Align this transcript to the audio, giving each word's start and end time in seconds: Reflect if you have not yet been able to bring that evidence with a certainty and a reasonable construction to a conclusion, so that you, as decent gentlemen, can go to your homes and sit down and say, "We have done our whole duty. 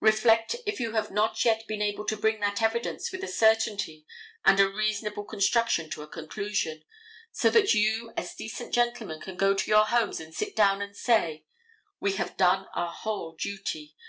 Reflect 0.00 0.56
if 0.66 0.80
you 0.80 0.94
have 0.94 1.12
not 1.12 1.44
yet 1.44 1.68
been 1.68 1.80
able 1.80 2.04
to 2.06 2.16
bring 2.16 2.40
that 2.40 2.60
evidence 2.60 3.12
with 3.12 3.22
a 3.22 3.28
certainty 3.28 4.04
and 4.44 4.58
a 4.58 4.68
reasonable 4.68 5.22
construction 5.22 5.88
to 5.90 6.02
a 6.02 6.08
conclusion, 6.08 6.82
so 7.30 7.48
that 7.48 7.72
you, 7.72 8.12
as 8.16 8.34
decent 8.34 8.74
gentlemen, 8.74 9.20
can 9.20 9.36
go 9.36 9.54
to 9.54 9.70
your 9.70 9.84
homes 9.84 10.18
and 10.18 10.34
sit 10.34 10.56
down 10.56 10.82
and 10.82 10.96
say, 10.96 11.44
"We 12.00 12.14
have 12.14 12.36
done 12.36 12.66
our 12.74 12.90
whole 12.90 13.36
duty. 13.36 13.94